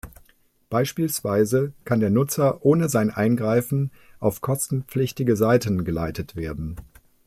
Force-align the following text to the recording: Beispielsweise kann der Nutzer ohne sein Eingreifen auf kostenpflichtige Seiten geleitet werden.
Beispielsweise 0.71 1.73
kann 1.85 1.99
der 1.99 2.09
Nutzer 2.09 2.65
ohne 2.65 2.89
sein 2.89 3.11
Eingreifen 3.11 3.91
auf 4.19 4.41
kostenpflichtige 4.41 5.35
Seiten 5.35 5.85
geleitet 5.85 6.35
werden. 6.35 6.77